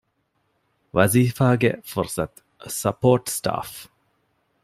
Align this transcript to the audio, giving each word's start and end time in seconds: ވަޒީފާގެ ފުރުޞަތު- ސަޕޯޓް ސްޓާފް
ވަޒީފާގެ 0.95 1.71
ފުރުޞަތު- 1.89 2.39
ސަޕޯޓް 2.79 3.29
ސްޓާފް 3.37 3.77